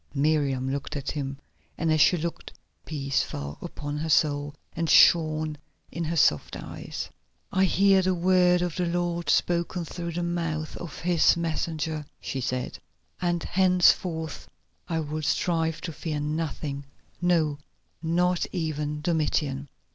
[0.15, 1.37] Miriam looked at him,
[1.77, 2.51] and as she looked
[2.87, 5.59] peace fell upon her soul and shone
[5.91, 7.07] in her soft eyes.
[7.51, 12.41] "I hear the word of the Lord spoken through the mouth of His messenger," she
[12.41, 12.79] said,
[13.21, 14.49] "and henceforth
[14.89, 16.85] I will strive to fear nothing,
[17.21, 17.59] no,
[18.01, 19.69] not even Domitian."